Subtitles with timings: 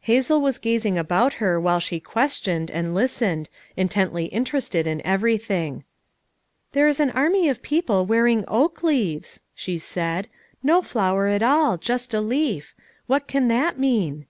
[0.00, 5.84] Hazel was gazing about her while she ques tioned, and listened, intensely interested in everything.
[6.72, 10.28] "There is an army of people wearing oak leaves," she said.
[10.62, 12.72] "No flower at all, just a leaf.
[13.08, 14.24] What can that mean?"